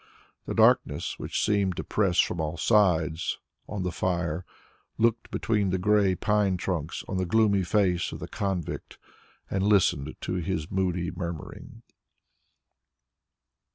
The 0.47 0.55
darkness 0.55 1.19
which 1.19 1.45
seemed 1.45 1.77
to 1.77 1.83
press 1.83 2.19
from 2.19 2.41
all 2.41 2.57
sides 2.57 3.37
on 3.69 3.83
the 3.83 3.91
fire 3.91 4.45
looked 4.97 5.29
between 5.29 5.69
the 5.69 5.77
grey 5.77 6.15
pine 6.15 6.57
trunks 6.57 7.03
on 7.07 7.17
the 7.17 7.25
gloomy 7.27 7.61
face 7.63 8.11
of 8.11 8.17
the 8.17 8.27
convict, 8.27 8.97
and 9.47 9.61
listened 9.63 10.15
to 10.21 10.33
his 10.37 10.71
moody 10.71 11.11
murmuring. 11.15 11.83